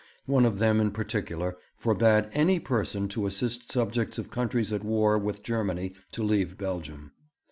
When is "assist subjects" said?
3.27-4.17